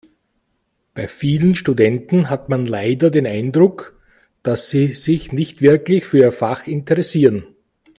[0.95, 3.99] Bei vielen Studenten hat man leider den Eindruck,
[4.41, 7.45] dass sie sich nicht wirklich für ihr Fach interessieren.